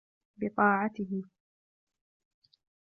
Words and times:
بِطَاعَتِهِ 0.37 1.23